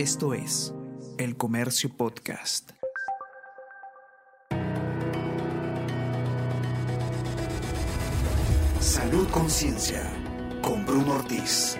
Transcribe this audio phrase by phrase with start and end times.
[0.00, 0.72] Esto es
[1.18, 2.70] El Comercio Podcast.
[8.80, 10.10] Salud Conciencia
[10.62, 11.78] con Bruno Ortiz.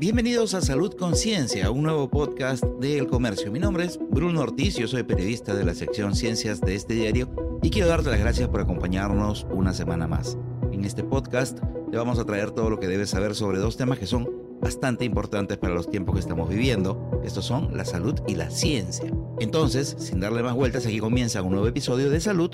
[0.00, 3.52] Bienvenidos a Salud Conciencia, un nuevo podcast de El Comercio.
[3.52, 7.30] Mi nombre es Bruno Ortiz, yo soy periodista de la sección Ciencias de este diario
[7.62, 10.36] y quiero darte las gracias por acompañarnos una semana más.
[10.72, 11.60] En este podcast
[11.94, 14.28] te vamos a traer todo lo que debes saber sobre dos temas que son
[14.60, 17.20] bastante importantes para los tiempos que estamos viviendo.
[17.22, 19.12] Estos son la salud y la ciencia.
[19.38, 22.50] Entonces, sin darle más vueltas, aquí comienza un nuevo episodio de Salud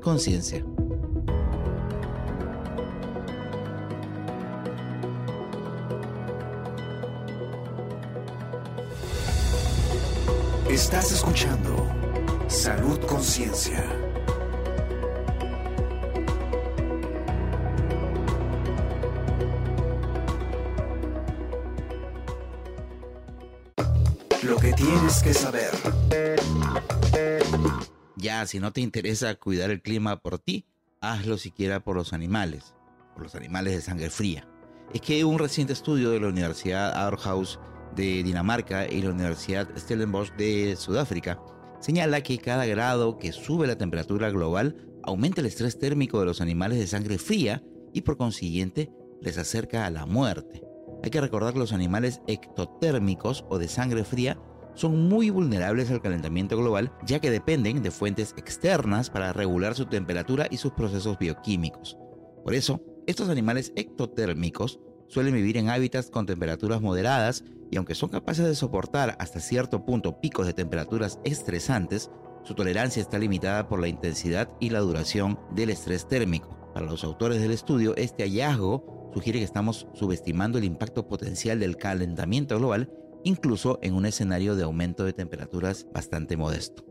[0.00, 0.64] Conciencia.
[10.70, 11.88] Estás escuchando
[12.46, 14.03] Salud Conciencia.
[24.84, 25.70] Tienes que saber.
[28.16, 30.66] Ya, si no te interesa cuidar el clima por ti,
[31.00, 32.74] hazlo siquiera por los animales,
[33.14, 34.48] por los animales de sangre fría.
[34.92, 37.58] Es que un reciente estudio de la Universidad Aarhus
[37.96, 41.40] de Dinamarca y la Universidad Stellenbosch de Sudáfrica
[41.80, 46.40] señala que cada grado que sube la temperatura global aumenta el estrés térmico de los
[46.40, 47.62] animales de sangre fría
[47.92, 48.90] y por consiguiente
[49.20, 50.62] les acerca a la muerte.
[51.02, 54.38] Hay que recordar que los animales ectotérmicos o de sangre fría
[54.74, 59.86] son muy vulnerables al calentamiento global ya que dependen de fuentes externas para regular su
[59.86, 61.96] temperatura y sus procesos bioquímicos.
[62.42, 68.10] Por eso, estos animales ectotérmicos suelen vivir en hábitats con temperaturas moderadas y aunque son
[68.10, 72.10] capaces de soportar hasta cierto punto picos de temperaturas estresantes,
[72.44, 76.72] su tolerancia está limitada por la intensidad y la duración del estrés térmico.
[76.74, 81.76] Para los autores del estudio, este hallazgo sugiere que estamos subestimando el impacto potencial del
[81.76, 82.90] calentamiento global,
[83.24, 86.84] incluso en un escenario de aumento de temperaturas bastante modesto.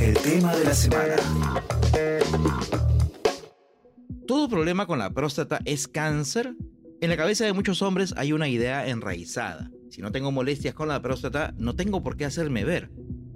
[0.00, 1.16] El tema de la semana.
[4.26, 6.54] ¿Todo problema con la próstata es cáncer?
[7.00, 9.70] En la cabeza de muchos hombres hay una idea enraizada.
[9.90, 12.90] Si no tengo molestias con la próstata, no tengo por qué hacerme ver.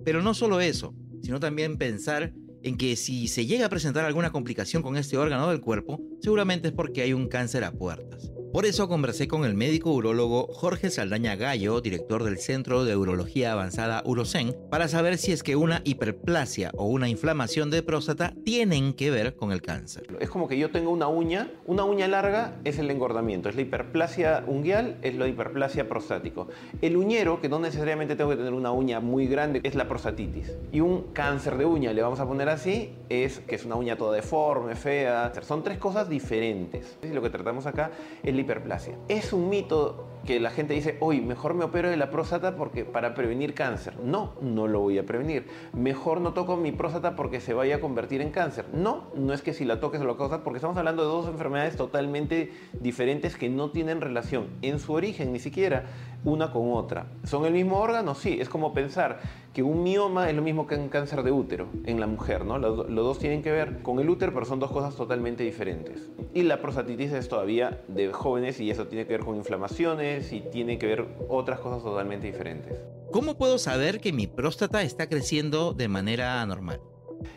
[0.04, 4.30] Pero no solo eso, sino también pensar en que si se llega a presentar alguna
[4.30, 8.30] complicación con este órgano del cuerpo, seguramente es porque hay un cáncer a puertas.
[8.52, 13.52] Por eso conversé con el médico urólogo Jorge Saldaña Gallo, director del Centro de Urología
[13.52, 18.92] Avanzada Urocen, para saber si es que una hiperplasia o una inflamación de próstata tienen
[18.92, 20.06] que ver con el cáncer.
[20.20, 23.62] Es como que yo tengo una uña, una uña larga es el engordamiento, es la
[23.62, 26.48] hiperplasia unguial, es la hiperplasia prostático.
[26.82, 30.52] El uñero, que no necesariamente tengo que tener una uña muy grande, es la prostatitis.
[30.72, 33.96] Y un cáncer de uña, le vamos a poner así, es que es una uña
[33.96, 35.32] toda deforme, fea.
[35.40, 36.98] Son tres cosas diferentes.
[37.02, 37.92] Y lo que tratamos acá
[38.22, 38.98] es la hiperplasia.
[39.08, 42.84] Es un mito que la gente dice, hoy mejor me opero de la próstata porque
[42.84, 43.98] para prevenir cáncer.
[44.02, 45.46] No, no lo voy a prevenir.
[45.72, 48.66] Mejor no toco mi próstata porque se vaya a convertir en cáncer.
[48.72, 51.76] No, no es que si la toques lo causas, porque estamos hablando de dos enfermedades
[51.76, 55.86] totalmente diferentes que no tienen relación en su origen ni siquiera
[56.24, 57.06] una con otra.
[57.24, 58.14] ¿Son el mismo órgano?
[58.14, 59.20] Sí, es como pensar
[59.52, 62.58] que un mioma es lo mismo que un cáncer de útero en la mujer, ¿no?
[62.58, 66.08] Los, los, dos tienen que ver con el útero, pero son dos cosas totalmente diferentes.
[66.32, 70.40] Y la prostatitis es todavía de jóvenes y eso tiene que ver con inflamaciones y
[70.40, 72.74] tiene que ver otras cosas totalmente diferentes.
[73.10, 76.80] ¿Cómo puedo saber que mi próstata está creciendo de manera anormal?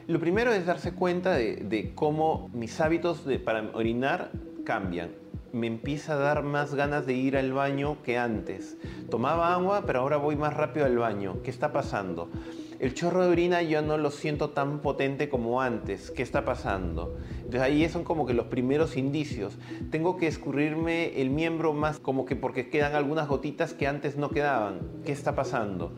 [0.07, 4.31] Lo primero es darse cuenta de, de cómo mis hábitos de, para orinar
[4.63, 5.11] cambian
[5.55, 8.75] me empieza a dar más ganas de ir al baño que antes.
[9.09, 11.37] Tomaba agua, pero ahora voy más rápido al baño.
[11.43, 12.29] ¿Qué está pasando?
[12.77, 16.11] El chorro de orina yo no lo siento tan potente como antes.
[16.11, 17.17] ¿Qué está pasando?
[17.37, 19.57] Entonces ahí son como que los primeros indicios.
[19.91, 24.29] Tengo que escurrirme el miembro más como que porque quedan algunas gotitas que antes no
[24.29, 24.79] quedaban.
[25.05, 25.93] ¿Qué está pasando?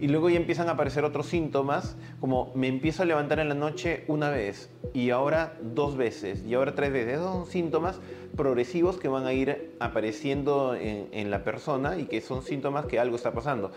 [0.00, 3.56] Y luego ya empiezan a aparecer otros síntomas, como me empiezo a levantar en la
[3.56, 7.14] noche una vez y ahora dos veces y ahora tres veces.
[7.14, 8.00] Esos son síntomas
[8.36, 13.00] progresivos que van a ir apareciendo en, en, la persona y que son síntomas que
[13.00, 13.72] algo está pasando.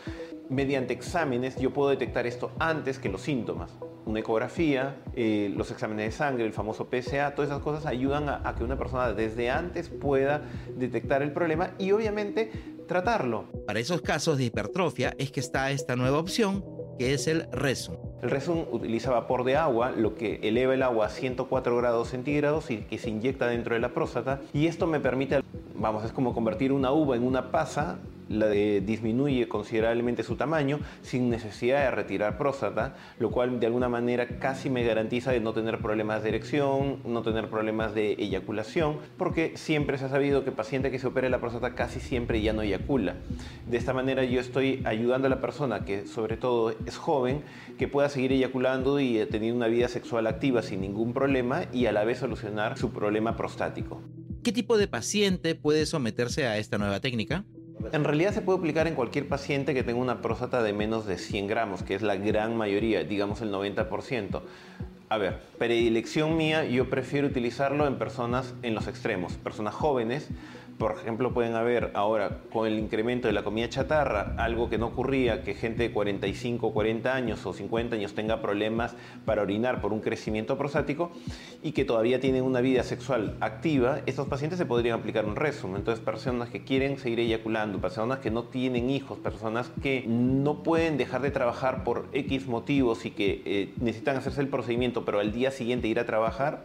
[0.51, 3.71] Mediante exámenes yo puedo detectar esto antes que los síntomas.
[4.05, 8.41] Una ecografía, eh, los exámenes de sangre, el famoso PSA, todas esas cosas ayudan a,
[8.43, 10.41] a que una persona desde antes pueda
[10.75, 12.51] detectar el problema y obviamente
[12.85, 13.45] tratarlo.
[13.65, 16.65] Para esos casos de hipertrofia es que está esta nueva opción
[16.99, 17.95] que es el Resum.
[18.21, 22.69] El Resum utiliza vapor de agua, lo que eleva el agua a 104 grados centígrados
[22.69, 24.41] y que se inyecta dentro de la próstata.
[24.51, 25.41] Y esto me permite,
[25.75, 27.99] vamos, es como convertir una uva en una pasa
[28.31, 34.39] la disminuye considerablemente su tamaño sin necesidad de retirar próstata, lo cual de alguna manera
[34.39, 39.53] casi me garantiza de no tener problemas de erección, no tener problemas de eyaculación, porque
[39.55, 42.61] siempre se ha sabido que paciente que se opere la próstata casi siempre ya no
[42.61, 43.15] eyacula.
[43.69, 47.43] De esta manera yo estoy ayudando a la persona que sobre todo es joven,
[47.77, 51.91] que pueda seguir eyaculando y tener una vida sexual activa sin ningún problema y a
[51.91, 54.01] la vez solucionar su problema prostático.
[54.43, 57.45] ¿Qué tipo de paciente puede someterse a esta nueva técnica?
[57.93, 61.17] En realidad se puede aplicar en cualquier paciente que tenga una próstata de menos de
[61.17, 64.41] 100 gramos, que es la gran mayoría, digamos el 90%.
[65.09, 70.29] A ver, predilección mía, yo prefiero utilizarlo en personas en los extremos, personas jóvenes,
[70.81, 74.87] por ejemplo, pueden haber ahora con el incremento de la comida chatarra, algo que no
[74.87, 79.93] ocurría, que gente de 45, 40 años o 50 años tenga problemas para orinar por
[79.93, 81.11] un crecimiento prostático
[81.61, 85.75] y que todavía tienen una vida sexual activa, estos pacientes se podrían aplicar un resumen.
[85.75, 90.97] Entonces, personas que quieren seguir eyaculando, personas que no tienen hijos, personas que no pueden
[90.97, 95.31] dejar de trabajar por X motivos y que eh, necesitan hacerse el procedimiento, pero al
[95.31, 96.63] día siguiente ir a trabajar,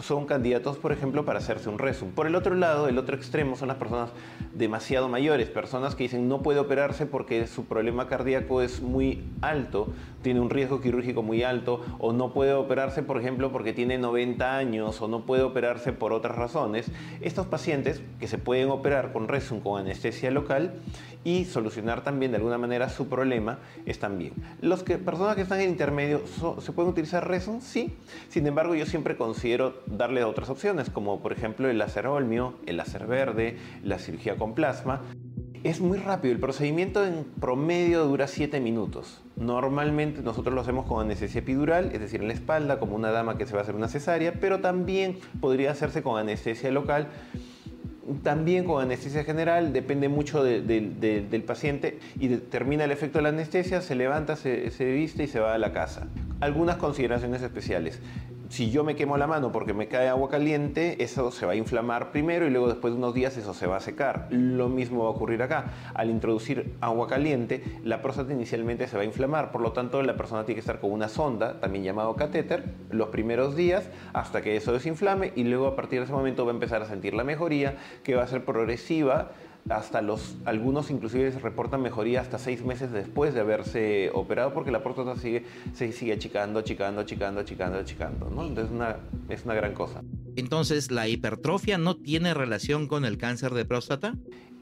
[0.00, 2.10] son candidatos, por ejemplo, para hacerse un resum.
[2.10, 4.10] Por el otro lado, el otro extremo son las personas
[4.52, 9.88] demasiado mayores, personas que dicen no puede operarse porque su problema cardíaco es muy alto,
[10.22, 14.56] tiene un riesgo quirúrgico muy alto, o no puede operarse, por ejemplo, porque tiene 90
[14.56, 16.90] años, o no puede operarse por otras razones.
[17.20, 20.74] Estos pacientes que se pueden operar con resum, con anestesia local,
[21.24, 24.34] y solucionar también de alguna manera su problema, están bien.
[24.60, 26.22] Los que, personas que están en intermedio,
[26.60, 27.60] ¿se pueden utilizar resum?
[27.60, 27.96] Sí.
[28.28, 32.76] Sin embargo, yo siempre considero darle otras opciones, como por ejemplo el láser olmio, el
[32.76, 35.00] láser verde, la cirugía con plasma.
[35.64, 39.22] Es muy rápido, el procedimiento en promedio dura 7 minutos.
[39.36, 43.38] Normalmente nosotros lo hacemos con anestesia epidural, es decir, en la espalda, como una dama
[43.38, 47.08] que se va a hacer una cesárea, pero también podría hacerse con anestesia local
[48.22, 53.80] también con anestesia general, depende mucho del paciente y termina el efecto de la anestesia,
[53.80, 56.06] se levanta, se, se viste y se va a la casa.
[56.40, 58.00] Algunas consideraciones especiales
[58.48, 61.56] si yo me quemo la mano porque me cae agua caliente, eso se va a
[61.56, 64.28] inflamar primero y luego después de unos días eso se va a secar.
[64.30, 65.72] Lo mismo va a ocurrir acá.
[65.94, 70.16] Al introducir agua caliente, la próstata inicialmente se va a inflamar, por lo tanto la
[70.16, 74.56] persona tiene que estar con una sonda, también llamado catéter, los primeros días hasta que
[74.56, 77.24] eso desinflame y luego a partir de ese momento va a empezar a sentir la
[77.24, 79.30] mejoría que va a ser progresiva
[79.68, 84.82] hasta los, algunos inclusive reportan mejoría hasta seis meses después de haberse operado porque la
[84.82, 88.46] próstata sigue, se sigue achicando, achicando, achicando, achicando, achicando, ¿no?
[88.46, 88.96] Entonces una,
[89.28, 90.02] es una gran cosa.
[90.36, 94.14] Entonces, ¿la hipertrofia no tiene relación con el cáncer de próstata?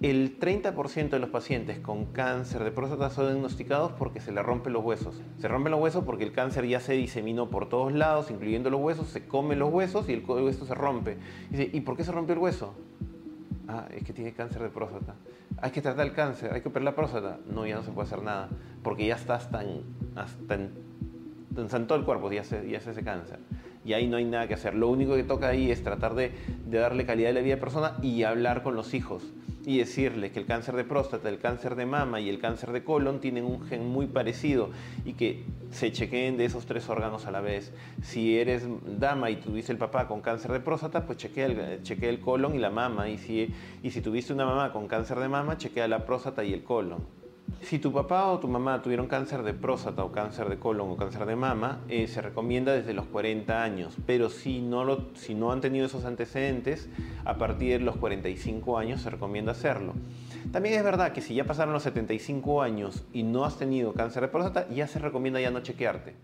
[0.02, 4.72] El 30% de los pacientes con cáncer de próstata son diagnosticados porque se le rompen
[4.72, 5.20] los huesos.
[5.38, 8.80] Se rompen los huesos porque el cáncer ya se diseminó por todos lados, incluyendo los
[8.80, 11.18] huesos, se come los huesos y el hueso se rompe.
[11.52, 12.74] ¿y por qué se rompe el hueso?
[13.68, 15.14] Ah, es que tiene cáncer de próstata.
[15.60, 17.38] Hay que tratar el cáncer, hay que operar la próstata.
[17.48, 18.48] No, ya no se puede hacer nada,
[18.82, 19.82] porque ya está hasta en,
[20.16, 23.38] hasta en, todo el cuerpo, ya, se, ya es ese cáncer.
[23.84, 24.74] Y ahí no hay nada que hacer.
[24.74, 26.32] Lo único que toca ahí es tratar de,
[26.66, 29.22] de darle calidad de la vida a la persona y hablar con los hijos
[29.64, 32.82] y decirle que el cáncer de próstata, el cáncer de mama y el cáncer de
[32.84, 34.70] colon tienen un gen muy parecido
[35.04, 37.72] y que se chequeen de esos tres órganos a la vez.
[38.02, 38.66] Si eres
[38.98, 42.58] dama y tuviste el papá con cáncer de próstata, pues chequea el, el colon y
[42.58, 43.08] la mama.
[43.08, 43.48] Y si,
[43.82, 47.21] y si tuviste una mamá con cáncer de mama, chequea la próstata y el colon.
[47.60, 50.96] Si tu papá o tu mamá tuvieron cáncer de próstata o cáncer de colon o
[50.96, 55.34] cáncer de mama, eh, se recomienda desde los 40 años, pero si no, lo, si
[55.34, 56.88] no han tenido esos antecedentes,
[57.24, 59.94] a partir de los 45 años se recomienda hacerlo.
[60.50, 64.22] También es verdad que si ya pasaron los 75 años y no has tenido cáncer
[64.22, 66.14] de próstata, ya se recomienda ya no chequearte.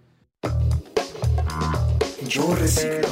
[2.27, 3.09] Yo reciclo.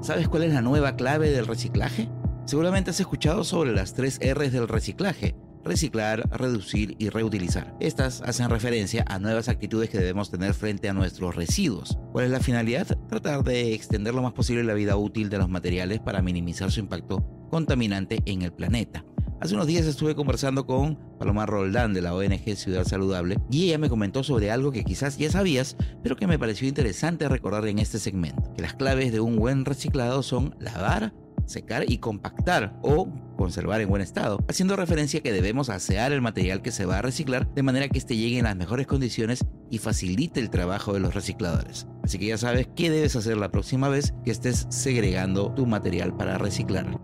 [0.00, 2.08] ¿Sabes cuál es la nueva clave del reciclaje?
[2.44, 7.74] Seguramente has escuchado sobre las tres R's del reciclaje reciclar, reducir y reutilizar.
[7.80, 11.98] Estas hacen referencia a nuevas actitudes que debemos tener frente a nuestros residuos.
[12.12, 12.86] ¿Cuál es la finalidad?
[13.08, 16.80] Tratar de extender lo más posible la vida útil de los materiales para minimizar su
[16.80, 19.04] impacto contaminante en el planeta.
[19.42, 23.78] Hace unos días estuve conversando con Paloma Roldán de la ONG Ciudad Saludable y ella
[23.78, 27.80] me comentó sobre algo que quizás ya sabías, pero que me pareció interesante recordar en
[27.80, 31.12] este segmento, que las claves de un buen reciclado son lavar,
[31.52, 36.62] secar y compactar o conservar en buen estado, haciendo referencia que debemos asear el material
[36.62, 39.78] que se va a reciclar de manera que éste llegue en las mejores condiciones y
[39.78, 41.86] facilite el trabajo de los recicladores.
[42.02, 46.16] Así que ya sabes qué debes hacer la próxima vez que estés segregando tu material
[46.16, 46.98] para reciclar.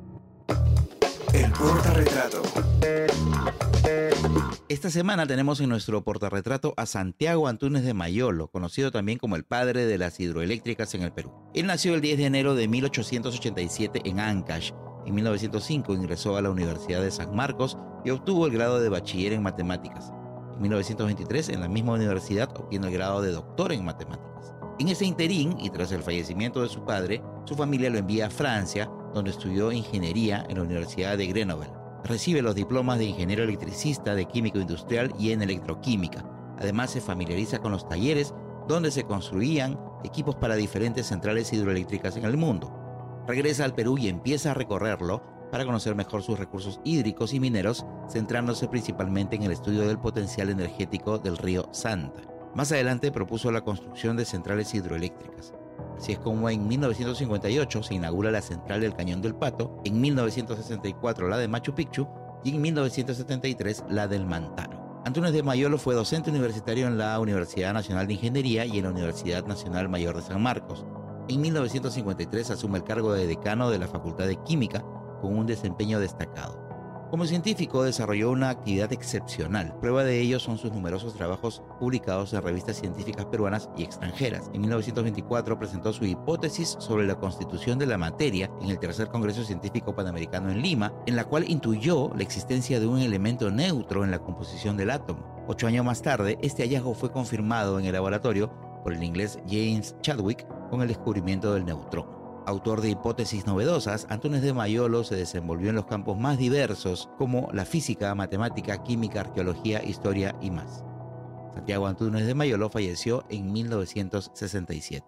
[1.33, 2.43] El portarretrato.
[4.69, 9.45] Esta semana tenemos en nuestro portarretrato a Santiago Antunes de Mayolo, conocido también como el
[9.45, 11.33] padre de las hidroeléctricas en el Perú.
[11.55, 14.73] Él nació el 10 de enero de 1887 en Ancash
[15.07, 19.33] En 1905 ingresó a la Universidad de San Marcos y obtuvo el grado de bachiller
[19.33, 20.13] en matemáticas.
[20.55, 24.53] En 1923, en la misma universidad, obtiene el grado de doctor en matemáticas.
[24.79, 28.31] En ese interín, y tras el fallecimiento de su padre, su familia lo envía a
[28.31, 31.78] Francia, donde estudió ingeniería en la Universidad de Grenoble.
[32.05, 36.25] Recibe los diplomas de ingeniero electricista, de químico industrial y en electroquímica.
[36.59, 38.35] Además, se familiariza con los talleres
[38.67, 42.73] donde se construían equipos para diferentes centrales hidroeléctricas en el mundo.
[43.27, 47.85] Regresa al Perú y empieza a recorrerlo para conocer mejor sus recursos hídricos y mineros,
[48.09, 52.21] centrándose principalmente en el estudio del potencial energético del río Santa.
[52.55, 55.53] Más adelante propuso la construcción de centrales hidroeléctricas.
[55.99, 61.29] Así es como en 1958 se inaugura la central del Cañón del Pato, en 1964
[61.29, 62.07] la de Machu Picchu
[62.45, 65.03] y en 1973 la del Mantaro.
[65.05, 68.91] Antunes de Mayolo fue docente universitario en la Universidad Nacional de Ingeniería y en la
[68.91, 70.87] Universidad Nacional Mayor de San Marcos.
[71.29, 74.85] En 1953 asume el cargo de decano de la Facultad de Química
[75.21, 76.68] con un desempeño destacado.
[77.11, 79.75] Como científico desarrolló una actividad excepcional.
[79.81, 84.51] Prueba de ello son sus numerosos trabajos publicados en revistas científicas peruanas y extranjeras.
[84.53, 89.43] En 1924 presentó su hipótesis sobre la constitución de la materia en el Tercer Congreso
[89.43, 94.11] Científico Panamericano en Lima, en la cual intuyó la existencia de un elemento neutro en
[94.11, 95.47] la composición del átomo.
[95.49, 98.53] Ocho años más tarde, este hallazgo fue confirmado en el laboratorio
[98.85, 102.18] por el inglés James Chadwick con el descubrimiento del neutrón.
[102.49, 107.51] Autor de hipótesis novedosas, Antunes de Mayolo se desenvolvió en los campos más diversos como
[107.53, 110.83] la física, matemática, química, arqueología, historia y más.
[111.53, 115.07] Santiago Antunes de Mayolo falleció en 1967.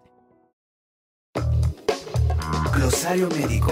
[2.75, 3.71] Glosario médico.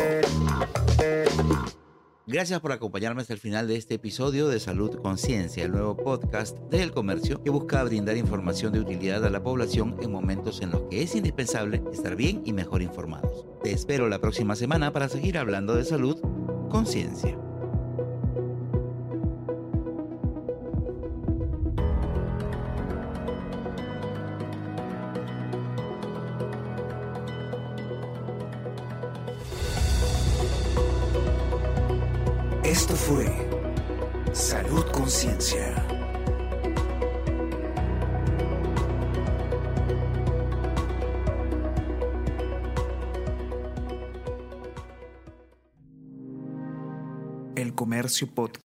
[2.32, 6.56] Gracias por acompañarme hasta el final de este episodio de Salud Conciencia, el nuevo podcast
[6.70, 10.84] del comercio que busca brindar información de utilidad a la población en momentos en los
[10.92, 13.48] que es indispensable estar bien y mejor informados.
[13.64, 16.22] Te espero la próxima semana para seguir hablando de salud
[16.70, 17.49] conciencia.
[32.70, 33.26] Esto fue
[34.32, 35.88] Salud Conciencia.
[47.56, 48.58] El Comercio Podcast.